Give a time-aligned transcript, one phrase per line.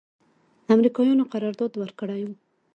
[0.73, 2.29] امریکایانو قرارداد ورکړی و.